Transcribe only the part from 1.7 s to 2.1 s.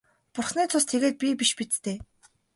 дээ.